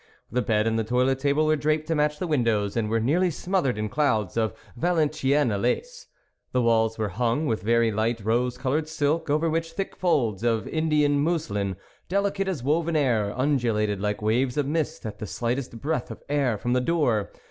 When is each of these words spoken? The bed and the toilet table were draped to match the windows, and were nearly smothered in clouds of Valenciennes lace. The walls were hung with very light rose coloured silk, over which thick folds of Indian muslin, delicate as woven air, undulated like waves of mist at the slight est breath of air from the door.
The 0.31 0.41
bed 0.41 0.65
and 0.65 0.79
the 0.79 0.83
toilet 0.83 1.19
table 1.19 1.45
were 1.45 1.55
draped 1.55 1.85
to 1.89 1.93
match 1.93 2.17
the 2.17 2.25
windows, 2.25 2.75
and 2.75 2.89
were 2.89 2.99
nearly 2.99 3.29
smothered 3.29 3.77
in 3.77 3.87
clouds 3.87 4.35
of 4.35 4.51
Valenciennes 4.75 5.61
lace. 5.61 6.07
The 6.53 6.61
walls 6.63 6.97
were 6.97 7.09
hung 7.09 7.45
with 7.45 7.61
very 7.61 7.91
light 7.91 8.19
rose 8.25 8.57
coloured 8.57 8.87
silk, 8.89 9.29
over 9.29 9.47
which 9.47 9.73
thick 9.73 9.95
folds 9.95 10.41
of 10.43 10.67
Indian 10.67 11.19
muslin, 11.19 11.75
delicate 12.09 12.47
as 12.47 12.63
woven 12.63 12.95
air, 12.95 13.31
undulated 13.39 14.01
like 14.01 14.23
waves 14.23 14.57
of 14.57 14.65
mist 14.65 15.05
at 15.05 15.19
the 15.19 15.27
slight 15.27 15.59
est 15.59 15.79
breath 15.79 16.09
of 16.09 16.23
air 16.27 16.57
from 16.57 16.73
the 16.73 16.81
door. 16.81 17.31